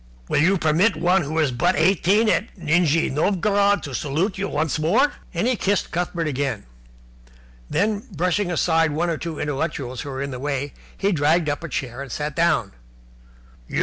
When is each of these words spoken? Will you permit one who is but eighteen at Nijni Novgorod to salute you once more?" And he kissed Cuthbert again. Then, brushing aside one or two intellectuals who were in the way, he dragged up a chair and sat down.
Will 0.29 0.39
you 0.41 0.57
permit 0.57 0.95
one 0.95 1.21
who 1.21 1.37
is 1.37 1.51
but 1.51 1.75
eighteen 1.75 2.27
at 2.27 2.57
Nijni 2.57 3.11
Novgorod 3.11 3.83
to 3.83 3.93
salute 3.93 4.35
you 4.35 4.49
once 4.49 4.79
more?" 4.79 5.13
And 5.31 5.45
he 5.45 5.55
kissed 5.55 5.91
Cuthbert 5.91 6.25
again. 6.27 6.65
Then, 7.69 8.07
brushing 8.11 8.49
aside 8.51 8.93
one 8.93 9.11
or 9.11 9.17
two 9.19 9.39
intellectuals 9.39 10.01
who 10.01 10.09
were 10.09 10.23
in 10.23 10.31
the 10.31 10.39
way, 10.39 10.73
he 10.97 11.11
dragged 11.11 11.49
up 11.49 11.63
a 11.63 11.69
chair 11.69 12.01
and 12.01 12.11
sat 12.11 12.35
down. 12.35 12.71